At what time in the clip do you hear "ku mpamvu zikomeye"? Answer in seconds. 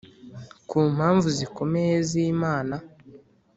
0.69-1.95